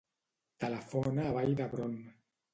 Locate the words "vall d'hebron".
1.37-1.95